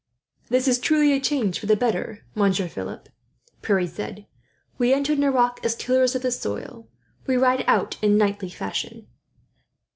"This 0.49 0.67
is 0.67 0.79
truly 0.79 1.13
a 1.13 1.19
change 1.19 1.59
for 1.59 1.67
the 1.67 1.75
better, 1.75 2.25
Monsieur 2.33 2.67
Philip," 2.67 3.07
Pierre 3.61 3.85
said. 3.85 4.25
"We 4.79 4.95
entered 4.95 5.19
Nerac 5.19 5.59
as 5.63 5.75
tillers 5.75 6.15
of 6.15 6.23
the 6.23 6.31
soil, 6.31 6.87
we 7.27 7.37
ride 7.37 7.63
out 7.67 7.97
in 8.01 8.17
knightly 8.17 8.49
fashion." 8.49 9.05